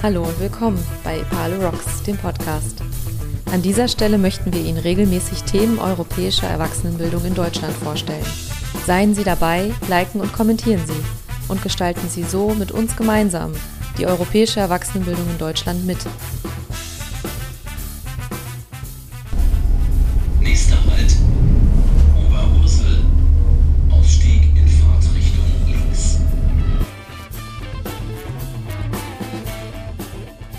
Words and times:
Hallo 0.00 0.22
und 0.22 0.38
willkommen 0.38 0.78
bei 1.02 1.18
Epale 1.18 1.56
Rocks, 1.56 2.04
dem 2.04 2.16
Podcast. 2.16 2.80
An 3.52 3.62
dieser 3.62 3.88
Stelle 3.88 4.16
möchten 4.16 4.52
wir 4.52 4.60
Ihnen 4.60 4.78
regelmäßig 4.78 5.42
Themen 5.42 5.80
europäischer 5.80 6.46
Erwachsenenbildung 6.46 7.24
in 7.24 7.34
Deutschland 7.34 7.74
vorstellen. 7.74 8.24
Seien 8.86 9.16
Sie 9.16 9.24
dabei, 9.24 9.72
liken 9.88 10.20
und 10.20 10.32
kommentieren 10.32 10.82
Sie 10.86 11.48
und 11.48 11.62
gestalten 11.62 12.08
Sie 12.08 12.22
so 12.22 12.54
mit 12.54 12.70
uns 12.70 12.96
gemeinsam 12.96 13.52
die 13.98 14.06
europäische 14.06 14.60
Erwachsenenbildung 14.60 15.28
in 15.30 15.38
Deutschland 15.38 15.84
mit. 15.84 15.98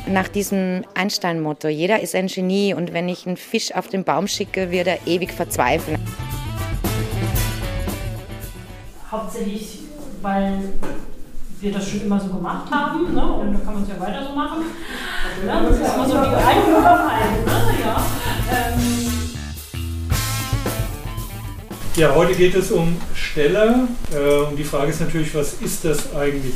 Nach 0.10 0.28
diesem 0.28 0.86
Einstein-Motto, 0.96 1.68
jeder 1.68 2.00
ist 2.00 2.16
ein 2.16 2.26
Genie 2.26 2.74
und 2.74 2.94
wenn 2.94 3.08
ich 3.08 3.28
einen 3.28 3.38
Fisch 3.38 3.76
auf 3.76 3.90
den 3.90 4.04
Baum 4.04 4.28
schicke, 4.28 4.72
wird 4.72 4.88
er 4.88 5.06
ewig 5.06 5.32
verzweifeln. 5.32 6.00
Hauptsächlich, 9.12 9.82
weil 10.24 10.74
wir 11.60 11.72
das 11.72 11.88
schon 11.88 12.02
immer 12.02 12.20
so 12.20 12.30
gemacht 12.30 12.72
haben 12.72 13.14
ne? 13.14 13.34
und 13.34 13.54
da 13.54 13.60
kann 13.60 13.76
man 13.76 13.84
es 13.84 13.90
ja 13.90 14.00
weiter 14.00 14.26
so 14.28 14.34
machen. 14.34 14.64
Ne? 15.46 15.68
Das 15.70 15.80
ist 15.80 15.94
immer 15.94 16.08
so 16.08 16.14
die 16.14 16.36
Einführung 16.36 16.82
ne? 16.82 17.76
ja. 17.84 18.06
ähm, 18.52 19.10
Ja, 21.96 22.16
heute 22.16 22.34
geht 22.34 22.56
es 22.56 22.72
um 22.72 23.00
Steller. 23.14 23.88
Äh, 24.12 24.50
und 24.50 24.56
die 24.56 24.64
Frage 24.64 24.90
ist 24.90 25.02
natürlich, 25.02 25.36
was 25.36 25.54
ist 25.62 25.86
das 25.86 26.16
eigentlich? 26.16 26.56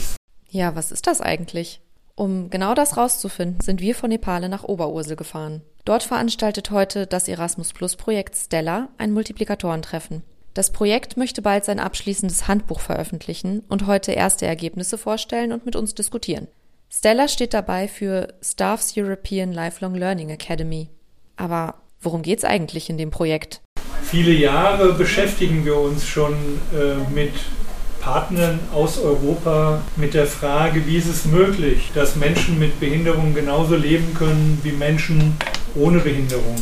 Ja, 0.50 0.76
was 0.76 0.92
ist 0.92 1.06
das 1.06 1.22
eigentlich? 1.22 1.83
Um 2.16 2.50
genau 2.50 2.76
das 2.76 2.96
rauszufinden, 2.96 3.60
sind 3.62 3.82
wir 3.82 3.96
von 3.96 4.10
Nepal 4.10 4.48
nach 4.48 4.64
Oberursel 4.64 5.16
gefahren. 5.16 5.62
Dort 5.84 6.04
veranstaltet 6.04 6.70
heute 6.70 7.08
das 7.08 7.28
Erasmus 7.28 7.74
Plus 7.74 7.96
Projekt 7.96 8.36
Stella 8.38 8.90
ein 8.98 9.12
Multiplikatorentreffen. 9.12 10.24
Das 10.54 10.72
Projekt 10.72 11.18
möchte 11.18 11.42
bald 11.42 11.66
sein 11.66 11.80
abschließendes 11.80 12.48
Handbuch 12.48 12.80
veröffentlichen 12.80 13.64
und 13.70 13.88
heute 13.88 14.12
erste 14.12 14.46
Ergebnisse 14.46 15.00
vorstellen 15.00 15.52
und 15.52 15.66
mit 15.66 15.76
uns 15.76 15.96
diskutieren. 15.96 16.48
Stella 16.92 17.28
steht 17.28 17.56
dabei 17.56 17.88
für 17.88 18.36
Staff's 18.44 18.94
European 18.96 19.52
Lifelong 19.52 19.96
Learning 19.96 20.30
Academy. 20.30 20.90
Aber 21.36 21.76
worum 22.00 22.22
geht's 22.22 22.44
eigentlich 22.44 22.92
in 22.92 23.00
dem 23.00 23.10
Projekt? 23.10 23.62
Viele 24.04 24.32
Jahre 24.32 24.94
beschäftigen 24.94 25.66
wir 25.66 25.76
uns 25.76 26.06
schon 26.06 26.34
äh, 26.72 27.12
mit 27.12 27.34
Partnern 28.04 28.60
aus 28.74 29.00
Europa 29.00 29.82
mit 29.96 30.14
der 30.14 30.26
Frage, 30.26 30.86
wie 30.86 30.98
ist 30.98 31.08
es 31.08 31.24
möglich, 31.24 31.90
dass 31.96 32.18
Menschen 32.18 32.60
mit 32.60 32.78
Behinderung 32.82 33.34
genauso 33.34 33.78
leben 33.78 34.14
können 34.14 34.60
wie 34.62 34.74
Menschen 34.74 35.38
ohne 35.74 36.00
Behinderung. 36.00 36.56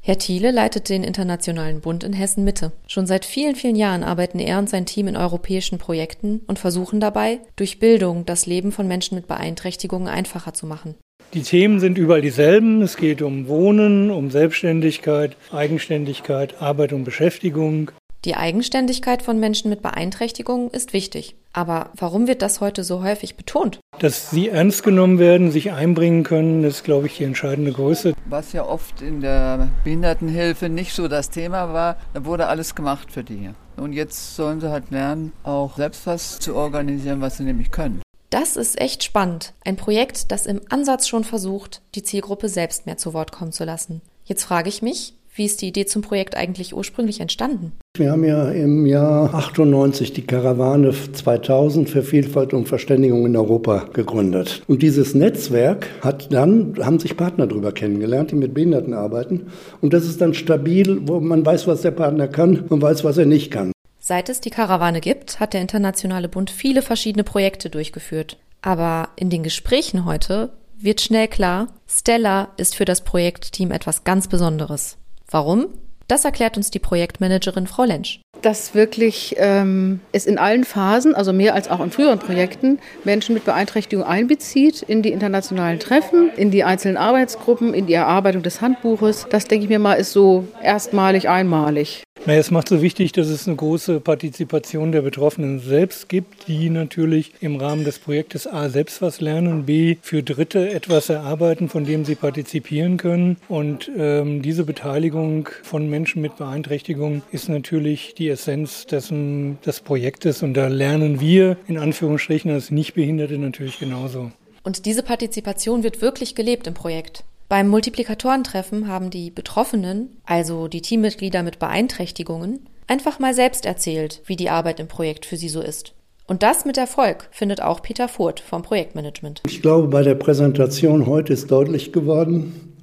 Herr 0.00 0.16
Thiele 0.16 0.50
leitet 0.50 0.88
den 0.88 1.04
Internationalen 1.04 1.82
Bund 1.82 2.04
in 2.04 2.14
Hessen 2.14 2.42
Mitte. 2.42 2.72
Schon 2.86 3.06
seit 3.06 3.26
vielen, 3.26 3.54
vielen 3.54 3.76
Jahren 3.76 4.02
arbeiten 4.02 4.38
er 4.38 4.58
und 4.58 4.70
sein 4.70 4.86
Team 4.86 5.08
in 5.08 5.16
europäischen 5.18 5.76
Projekten 5.76 6.40
und 6.46 6.58
versuchen 6.58 7.00
dabei, 7.00 7.40
durch 7.56 7.78
Bildung 7.78 8.24
das 8.24 8.46
Leben 8.46 8.72
von 8.72 8.88
Menschen 8.88 9.16
mit 9.16 9.28
Beeinträchtigungen 9.28 10.08
einfacher 10.08 10.54
zu 10.54 10.64
machen. 10.64 10.94
Die 11.34 11.42
Themen 11.42 11.80
sind 11.80 11.98
überall 11.98 12.22
dieselben. 12.22 12.80
Es 12.80 12.96
geht 12.96 13.20
um 13.20 13.46
Wohnen, 13.46 14.10
um 14.10 14.30
Selbstständigkeit, 14.30 15.36
Eigenständigkeit, 15.52 16.62
Arbeit 16.62 16.94
und 16.94 17.04
Beschäftigung. 17.04 17.90
Die 18.24 18.34
Eigenständigkeit 18.34 19.22
von 19.22 19.38
Menschen 19.38 19.70
mit 19.70 19.80
Beeinträchtigungen 19.80 20.70
ist 20.70 20.92
wichtig. 20.92 21.36
Aber 21.52 21.90
warum 21.94 22.26
wird 22.26 22.42
das 22.42 22.60
heute 22.60 22.82
so 22.82 23.02
häufig 23.02 23.36
betont? 23.36 23.78
Dass 24.00 24.30
sie 24.30 24.48
ernst 24.48 24.82
genommen 24.82 25.20
werden, 25.20 25.52
sich 25.52 25.72
einbringen 25.72 26.24
können, 26.24 26.64
ist, 26.64 26.82
glaube 26.82 27.06
ich, 27.06 27.16
die 27.16 27.24
entscheidende 27.24 27.72
Größe. 27.72 28.14
Was 28.26 28.52
ja 28.52 28.64
oft 28.64 29.02
in 29.02 29.20
der 29.20 29.68
Behindertenhilfe 29.84 30.68
nicht 30.68 30.94
so 30.94 31.06
das 31.06 31.30
Thema 31.30 31.72
war, 31.72 31.96
da 32.12 32.24
wurde 32.24 32.48
alles 32.48 32.74
gemacht 32.74 33.12
für 33.12 33.22
die. 33.22 33.50
Und 33.76 33.92
jetzt 33.92 34.34
sollen 34.34 34.60
sie 34.60 34.70
halt 34.70 34.90
lernen, 34.90 35.32
auch 35.44 35.76
selbst 35.76 36.06
was 36.06 36.40
zu 36.40 36.56
organisieren, 36.56 37.20
was 37.20 37.36
sie 37.36 37.44
nämlich 37.44 37.70
können. 37.70 38.02
Das 38.30 38.56
ist 38.56 38.80
echt 38.80 39.04
spannend. 39.04 39.54
Ein 39.64 39.76
Projekt, 39.76 40.32
das 40.32 40.44
im 40.44 40.60
Ansatz 40.68 41.08
schon 41.08 41.24
versucht, 41.24 41.82
die 41.94 42.02
Zielgruppe 42.02 42.48
selbst 42.48 42.84
mehr 42.84 42.98
zu 42.98 43.14
Wort 43.14 43.32
kommen 43.32 43.52
zu 43.52 43.64
lassen. 43.64 44.02
Jetzt 44.24 44.44
frage 44.44 44.68
ich 44.68 44.82
mich, 44.82 45.14
wie 45.38 45.44
ist 45.44 45.62
die 45.62 45.68
Idee 45.68 45.86
zum 45.86 46.02
Projekt 46.02 46.36
eigentlich 46.36 46.74
ursprünglich 46.74 47.20
entstanden? 47.20 47.72
Wir 47.96 48.10
haben 48.10 48.24
ja 48.24 48.50
im 48.50 48.86
Jahr 48.86 49.32
98 49.32 50.12
die 50.12 50.26
Karawane 50.26 50.92
2000 51.12 51.88
für 51.88 52.02
Vielfalt 52.02 52.52
und 52.52 52.68
Verständigung 52.68 53.24
in 53.24 53.36
Europa 53.36 53.86
gegründet. 53.92 54.62
Und 54.66 54.82
dieses 54.82 55.14
Netzwerk 55.14 55.86
hat 56.00 56.32
dann, 56.32 56.74
haben 56.80 56.98
sich 56.98 57.16
Partner 57.16 57.46
darüber 57.46 57.72
kennengelernt, 57.72 58.32
die 58.32 58.36
mit 58.36 58.54
Behinderten 58.54 58.94
arbeiten. 58.94 59.46
Und 59.80 59.92
das 59.92 60.04
ist 60.04 60.20
dann 60.20 60.34
stabil, 60.34 61.00
wo 61.06 61.20
man 61.20 61.46
weiß, 61.46 61.66
was 61.66 61.82
der 61.82 61.92
Partner 61.92 62.28
kann 62.28 62.60
und 62.68 62.82
weiß, 62.82 63.04
was 63.04 63.18
er 63.18 63.26
nicht 63.26 63.50
kann. 63.50 63.72
Seit 64.00 64.28
es 64.28 64.40
die 64.40 64.50
Karawane 64.50 65.00
gibt, 65.00 65.38
hat 65.40 65.54
der 65.54 65.60
Internationale 65.60 66.28
Bund 66.28 66.50
viele 66.50 66.82
verschiedene 66.82 67.24
Projekte 67.24 67.70
durchgeführt. 67.70 68.38
Aber 68.62 69.10
in 69.16 69.30
den 69.30 69.42
Gesprächen 69.42 70.04
heute 70.04 70.50
wird 70.78 71.00
schnell 71.00 71.28
klar, 71.28 71.68
Stella 71.86 72.48
ist 72.56 72.74
für 72.74 72.84
das 72.84 73.02
Projektteam 73.02 73.70
etwas 73.70 74.04
ganz 74.04 74.28
Besonderes. 74.28 74.96
Warum? 75.30 75.68
Das 76.08 76.24
erklärt 76.24 76.56
uns 76.56 76.70
die 76.70 76.78
Projektmanagerin 76.78 77.66
Frau 77.66 77.84
Lensch. 77.84 78.20
Dass 78.42 78.74
wirklich 78.74 79.34
ähm, 79.38 80.00
es 80.12 80.26
in 80.26 80.38
allen 80.38 80.64
Phasen, 80.64 81.14
also 81.14 81.32
mehr 81.32 81.54
als 81.54 81.68
auch 81.68 81.80
in 81.80 81.90
früheren 81.90 82.18
Projekten, 82.18 82.78
Menschen 83.04 83.34
mit 83.34 83.44
Beeinträchtigung 83.44 84.04
einbezieht 84.04 84.82
in 84.82 85.02
die 85.02 85.10
internationalen 85.10 85.78
Treffen, 85.78 86.30
in 86.36 86.50
die 86.50 86.64
einzelnen 86.64 86.96
Arbeitsgruppen, 86.96 87.74
in 87.74 87.86
die 87.86 87.94
Erarbeitung 87.94 88.42
des 88.42 88.60
Handbuches. 88.60 89.26
Das, 89.30 89.46
denke 89.46 89.64
ich 89.64 89.70
mir 89.70 89.78
mal, 89.78 89.94
ist 89.94 90.12
so 90.12 90.46
erstmalig, 90.62 91.28
einmalig. 91.28 92.04
Naja, 92.26 92.40
es 92.40 92.50
macht 92.50 92.68
so 92.68 92.82
wichtig, 92.82 93.12
dass 93.12 93.28
es 93.28 93.46
eine 93.46 93.56
große 93.56 94.00
Partizipation 94.00 94.92
der 94.92 95.02
Betroffenen 95.02 95.60
selbst 95.60 96.08
gibt, 96.08 96.48
die 96.48 96.68
natürlich 96.68 97.32
im 97.40 97.56
Rahmen 97.56 97.84
des 97.84 97.98
Projektes 97.98 98.46
A 98.46 98.68
selbst 98.68 99.00
was 99.00 99.20
lernen, 99.20 99.64
B 99.64 99.96
für 100.02 100.22
Dritte 100.22 100.70
etwas 100.70 101.08
erarbeiten, 101.08 101.68
von 101.68 101.84
dem 101.84 102.04
sie 102.04 102.16
partizipieren 102.16 102.96
können. 102.96 103.36
Und 103.48 103.90
ähm, 103.96 104.42
diese 104.42 104.64
Beteiligung 104.64 105.48
von 105.62 105.88
Menschen 105.88 106.20
mit 106.20 106.36
Beeinträchtigung 106.36 107.22
ist 107.30 107.48
natürlich 107.48 108.14
die 108.14 108.27
Essenz 108.28 108.86
dessen, 108.86 109.58
des 109.64 109.80
Projektes. 109.80 110.42
Und 110.42 110.54
da 110.54 110.68
lernen 110.68 111.20
wir 111.20 111.56
in 111.66 111.78
Anführungsstrichen 111.78 112.50
als 112.50 112.70
Nichtbehinderte 112.70 113.38
natürlich 113.38 113.78
genauso. 113.78 114.30
Und 114.62 114.86
diese 114.86 115.02
Partizipation 115.02 115.82
wird 115.82 116.02
wirklich 116.02 116.34
gelebt 116.34 116.66
im 116.66 116.74
Projekt. 116.74 117.24
Beim 117.48 117.68
Multiplikatorentreffen 117.68 118.88
haben 118.88 119.08
die 119.08 119.30
Betroffenen, 119.30 120.18
also 120.24 120.68
die 120.68 120.82
Teammitglieder 120.82 121.42
mit 121.42 121.58
Beeinträchtigungen, 121.58 122.66
einfach 122.86 123.18
mal 123.18 123.32
selbst 123.32 123.64
erzählt, 123.64 124.20
wie 124.26 124.36
die 124.36 124.50
Arbeit 124.50 124.80
im 124.80 124.88
Projekt 124.88 125.24
für 125.24 125.36
sie 125.36 125.48
so 125.48 125.62
ist. 125.62 125.94
Und 126.26 126.42
das 126.42 126.66
mit 126.66 126.76
Erfolg 126.76 127.28
findet 127.30 127.62
auch 127.62 127.80
Peter 127.80 128.06
Furt 128.06 128.40
vom 128.40 128.60
Projektmanagement. 128.60 129.40
Ich 129.46 129.62
glaube, 129.62 129.88
bei 129.88 130.02
der 130.02 130.14
Präsentation 130.14 131.06
heute 131.06 131.32
ist 131.32 131.50
deutlich 131.50 131.90
geworden, 131.90 132.74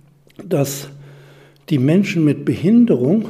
dass 0.44 0.90
die 1.70 1.78
Menschen 1.78 2.26
mit 2.26 2.44
Behinderung 2.44 3.30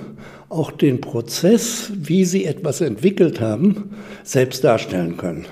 auch 0.56 0.72
den 0.72 1.02
Prozess, 1.02 1.92
wie 1.94 2.26
sie 2.26 2.46
etwas 2.46 2.82
entwickelt 2.82 3.42
haben, 3.42 3.96
selbst 4.24 4.64
darstellen 4.64 5.18
können. 5.18 5.46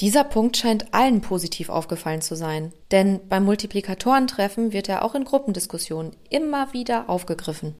Dieser 0.00 0.24
Punkt 0.24 0.56
scheint 0.56 0.94
allen 0.94 1.20
positiv 1.20 1.68
aufgefallen 1.68 2.22
zu 2.22 2.34
sein, 2.34 2.72
denn 2.90 3.20
beim 3.28 3.44
Multiplikatorentreffen 3.44 4.72
wird 4.72 4.88
er 4.88 5.04
auch 5.04 5.14
in 5.14 5.24
Gruppendiskussionen 5.24 6.12
immer 6.30 6.72
wieder 6.72 7.10
aufgegriffen. 7.10 7.76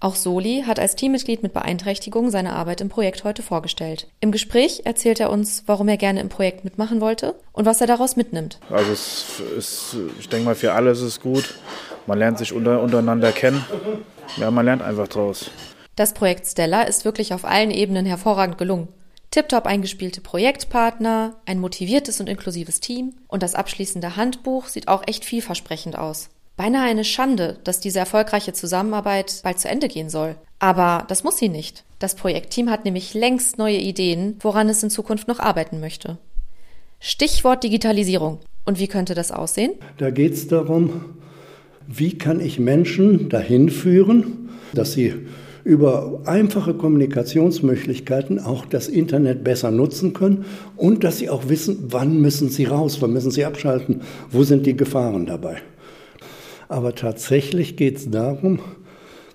Auch 0.00 0.16
Soli 0.16 0.64
hat 0.66 0.80
als 0.80 0.96
Teammitglied 0.96 1.44
mit 1.44 1.52
Beeinträchtigung 1.52 2.30
seine 2.30 2.54
Arbeit 2.54 2.80
im 2.80 2.88
Projekt 2.88 3.22
heute 3.22 3.44
vorgestellt. 3.44 4.08
Im 4.18 4.32
Gespräch 4.32 4.82
erzählt 4.84 5.20
er 5.20 5.30
uns, 5.30 5.62
warum 5.66 5.86
er 5.86 5.96
gerne 5.96 6.20
im 6.20 6.28
Projekt 6.28 6.64
mitmachen 6.64 7.00
wollte 7.00 7.36
und 7.52 7.66
was 7.66 7.80
er 7.80 7.86
daraus 7.86 8.16
mitnimmt. 8.16 8.58
Also 8.68 8.90
es 8.90 9.40
ist, 9.56 9.96
ich 10.18 10.28
denke 10.28 10.46
mal, 10.46 10.56
für 10.56 10.72
alle 10.72 10.90
ist 10.90 11.02
es 11.02 11.20
gut. 11.20 11.54
Man 12.08 12.18
lernt 12.18 12.38
sich 12.38 12.52
unter, 12.52 12.82
untereinander 12.82 13.30
kennen. 13.30 13.64
Ja, 14.38 14.50
man 14.50 14.64
lernt 14.64 14.82
einfach 14.82 15.06
draus. 15.06 15.52
Das 15.94 16.14
Projekt 16.14 16.46
Stella 16.46 16.82
ist 16.82 17.04
wirklich 17.04 17.34
auf 17.34 17.44
allen 17.44 17.70
Ebenen 17.70 18.06
hervorragend 18.06 18.56
gelungen. 18.56 18.88
Tiptop 19.30 19.66
eingespielte 19.66 20.20
Projektpartner, 20.20 21.36
ein 21.46 21.58
motiviertes 21.58 22.20
und 22.20 22.28
inklusives 22.28 22.80
Team 22.80 23.14
und 23.28 23.42
das 23.42 23.54
abschließende 23.54 24.16
Handbuch 24.16 24.66
sieht 24.68 24.88
auch 24.88 25.06
echt 25.06 25.24
vielversprechend 25.24 25.96
aus. 25.96 26.28
Beinahe 26.56 26.88
eine 26.88 27.04
Schande, 27.04 27.58
dass 27.64 27.80
diese 27.80 27.98
erfolgreiche 27.98 28.52
Zusammenarbeit 28.52 29.40
bald 29.42 29.58
zu 29.58 29.68
Ende 29.68 29.88
gehen 29.88 30.10
soll. 30.10 30.36
Aber 30.58 31.04
das 31.08 31.24
muss 31.24 31.38
sie 31.38 31.48
nicht. 31.48 31.84
Das 31.98 32.14
Projektteam 32.14 32.70
hat 32.70 32.84
nämlich 32.84 33.14
längst 33.14 33.58
neue 33.58 33.78
Ideen, 33.78 34.36
woran 34.40 34.68
es 34.68 34.82
in 34.82 34.90
Zukunft 34.90 35.28
noch 35.28 35.40
arbeiten 35.40 35.80
möchte. 35.80 36.18
Stichwort 37.00 37.64
Digitalisierung. 37.64 38.38
Und 38.64 38.78
wie 38.78 38.86
könnte 38.86 39.14
das 39.14 39.32
aussehen? 39.32 39.72
Da 39.96 40.10
geht 40.10 40.34
es 40.34 40.46
darum, 40.46 41.16
wie 41.88 42.16
kann 42.16 42.38
ich 42.38 42.58
Menschen 42.58 43.28
dahin 43.28 43.70
führen, 43.70 44.50
dass 44.72 44.92
sie 44.92 45.26
über 45.64 46.22
einfache 46.24 46.74
Kommunikationsmöglichkeiten 46.74 48.40
auch 48.40 48.66
das 48.66 48.88
Internet 48.88 49.44
besser 49.44 49.70
nutzen 49.70 50.12
können 50.12 50.44
und 50.76 51.04
dass 51.04 51.18
sie 51.18 51.30
auch 51.30 51.48
wissen, 51.48 51.84
wann 51.88 52.20
müssen 52.20 52.48
sie 52.48 52.64
raus, 52.64 53.00
wann 53.00 53.12
müssen 53.12 53.30
sie 53.30 53.44
abschalten, 53.44 54.00
wo 54.30 54.42
sind 54.42 54.66
die 54.66 54.76
Gefahren 54.76 55.26
dabei. 55.26 55.58
Aber 56.68 56.94
tatsächlich 56.94 57.76
geht 57.76 57.98
es 57.98 58.10
darum, 58.10 58.58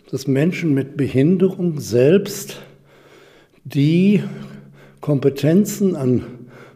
dass 0.09 0.27
Menschen 0.27 0.73
mit 0.73 0.97
Behinderung 0.97 1.79
selbst 1.79 2.61
die 3.63 4.23
Kompetenzen 5.01 5.95
an 5.95 6.23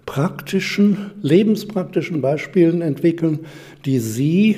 praktischen, 0.06 1.12
lebenspraktischen 1.21 2.21
Beispielen 2.21 2.81
entwickeln, 2.81 3.39
die 3.86 4.00
sie 4.00 4.57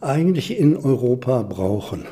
eigentlich 0.00 0.58
in 0.58 0.76
Europa 0.76 1.42
brauchen. 1.42 2.04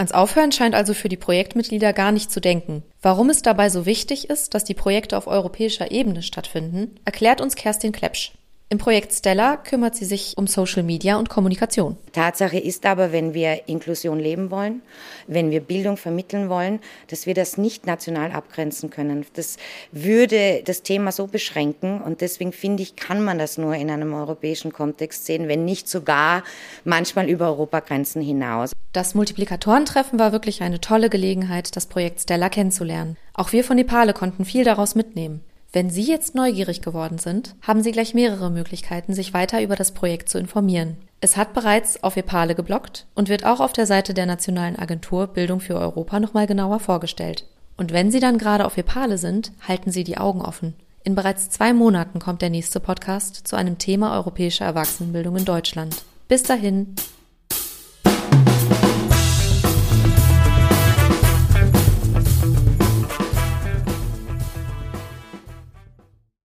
Ans 0.00 0.12
Aufhören 0.12 0.50
scheint 0.50 0.74
also 0.74 0.94
für 0.94 1.10
die 1.10 1.18
Projektmitglieder 1.18 1.92
gar 1.92 2.10
nicht 2.10 2.32
zu 2.32 2.40
denken. 2.40 2.82
Warum 3.02 3.28
es 3.28 3.42
dabei 3.42 3.68
so 3.68 3.84
wichtig 3.84 4.30
ist, 4.30 4.54
dass 4.54 4.64
die 4.64 4.72
Projekte 4.72 5.14
auf 5.14 5.26
europäischer 5.26 5.90
Ebene 5.90 6.22
stattfinden, 6.22 6.94
erklärt 7.04 7.42
uns 7.42 7.54
Kerstin 7.54 7.92
Klepsch. 7.92 8.32
Im 8.72 8.78
Projekt 8.78 9.12
Stella 9.12 9.56
kümmert 9.56 9.96
sie 9.96 10.04
sich 10.04 10.34
um 10.36 10.46
Social 10.46 10.84
Media 10.84 11.18
und 11.18 11.28
Kommunikation. 11.28 11.96
Tatsache 12.12 12.56
ist 12.56 12.86
aber, 12.86 13.10
wenn 13.10 13.34
wir 13.34 13.66
Inklusion 13.66 14.20
leben 14.20 14.52
wollen, 14.52 14.82
wenn 15.26 15.50
wir 15.50 15.58
Bildung 15.58 15.96
vermitteln 15.96 16.48
wollen, 16.48 16.78
dass 17.08 17.26
wir 17.26 17.34
das 17.34 17.58
nicht 17.58 17.84
national 17.84 18.30
abgrenzen 18.30 18.88
können. 18.88 19.26
Das 19.34 19.56
würde 19.90 20.62
das 20.64 20.84
Thema 20.84 21.10
so 21.10 21.26
beschränken 21.26 22.00
und 22.00 22.20
deswegen 22.20 22.52
finde 22.52 22.84
ich, 22.84 22.94
kann 22.94 23.24
man 23.24 23.40
das 23.40 23.58
nur 23.58 23.74
in 23.74 23.90
einem 23.90 24.14
europäischen 24.14 24.72
Kontext 24.72 25.26
sehen, 25.26 25.48
wenn 25.48 25.64
nicht 25.64 25.88
sogar 25.88 26.44
manchmal 26.84 27.28
über 27.28 27.48
Europagrenzen 27.48 28.22
hinaus. 28.22 28.70
Das 28.92 29.16
Multiplikatorentreffen 29.16 30.20
war 30.20 30.30
wirklich 30.30 30.62
eine 30.62 30.80
tolle 30.80 31.10
Gelegenheit, 31.10 31.74
das 31.74 31.86
Projekt 31.86 32.20
Stella 32.20 32.48
kennenzulernen. 32.48 33.16
Auch 33.34 33.50
wir 33.50 33.64
von 33.64 33.74
Nepale 33.74 34.12
konnten 34.12 34.44
viel 34.44 34.62
daraus 34.62 34.94
mitnehmen. 34.94 35.42
Wenn 35.72 35.88
Sie 35.88 36.02
jetzt 36.02 36.34
neugierig 36.34 36.82
geworden 36.82 37.18
sind, 37.18 37.54
haben 37.62 37.82
Sie 37.82 37.92
gleich 37.92 38.12
mehrere 38.12 38.50
Möglichkeiten, 38.50 39.14
sich 39.14 39.32
weiter 39.32 39.62
über 39.62 39.76
das 39.76 39.92
Projekt 39.92 40.28
zu 40.28 40.38
informieren. 40.38 40.96
Es 41.20 41.36
hat 41.36 41.54
bereits 41.54 42.02
auf 42.02 42.16
Epale 42.16 42.56
geblockt 42.56 43.06
und 43.14 43.28
wird 43.28 43.44
auch 43.44 43.60
auf 43.60 43.72
der 43.72 43.86
Seite 43.86 44.12
der 44.12 44.26
Nationalen 44.26 44.76
Agentur 44.76 45.28
Bildung 45.28 45.60
für 45.60 45.76
Europa 45.76 46.18
nochmal 46.18 46.48
genauer 46.48 46.80
vorgestellt. 46.80 47.44
Und 47.76 47.92
wenn 47.92 48.10
Sie 48.10 48.18
dann 48.18 48.36
gerade 48.36 48.66
auf 48.66 48.76
Epale 48.76 49.16
sind, 49.16 49.52
halten 49.66 49.92
Sie 49.92 50.02
die 50.02 50.18
Augen 50.18 50.42
offen. 50.42 50.74
In 51.04 51.14
bereits 51.14 51.50
zwei 51.50 51.72
Monaten 51.72 52.18
kommt 52.18 52.42
der 52.42 52.50
nächste 52.50 52.80
Podcast 52.80 53.46
zu 53.46 53.54
einem 53.54 53.78
Thema 53.78 54.14
europäischer 54.14 54.64
Erwachsenenbildung 54.64 55.36
in 55.36 55.44
Deutschland. 55.44 56.02
Bis 56.26 56.42
dahin, 56.42 56.94